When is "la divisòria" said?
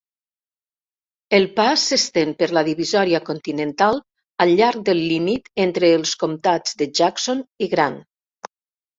2.57-3.19